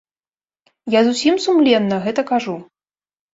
[0.93, 2.57] Я зусім сумленна гэта кажу.